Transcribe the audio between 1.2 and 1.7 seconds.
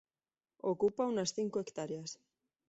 cinco